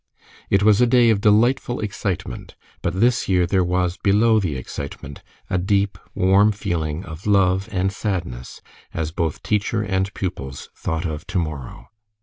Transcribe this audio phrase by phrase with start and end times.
[0.49, 5.21] It was a day of delightful excitement, but this year there was below the excitement
[5.47, 8.63] a deep, warm feeling of love and sadness,
[8.95, 11.89] as both teacher and pupils thought of to morrow.